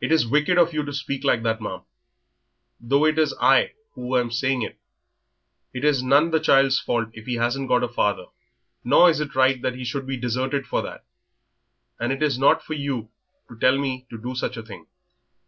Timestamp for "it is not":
12.12-12.62